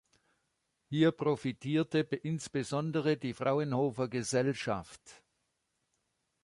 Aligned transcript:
Hier 0.89 1.11
profitierte 1.11 1.99
insbesondere 1.99 3.17
die 3.17 3.35
Fraunhofer-Gesellschaft. 3.35 5.21